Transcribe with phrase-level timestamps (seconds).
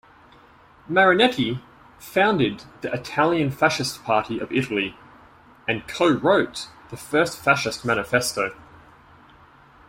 [0.89, 1.61] Marinetti
[1.99, 4.95] founded the Italian Fascist Party of Italy,
[5.67, 8.51] and co-wrote the first Fascist manifesto.